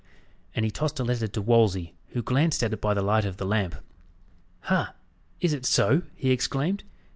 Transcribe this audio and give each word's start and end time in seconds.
And 0.55 0.65
he 0.65 0.71
tossed 0.71 0.99
a 0.99 1.03
letter 1.03 1.27
to 1.27 1.41
Wolsey, 1.43 1.93
who 2.13 2.23
glanced 2.23 2.63
at 2.63 2.73
it 2.73 2.81
by 2.81 2.95
the 2.95 3.03
light 3.03 3.23
of 3.23 3.37
the 3.37 3.45
lamp. 3.45 3.75
"Ha! 4.61 4.95
is 5.39 5.53
it 5.53 5.63
so?" 5.63 6.01
he 6.15 6.31
exclaimed. 6.31 6.83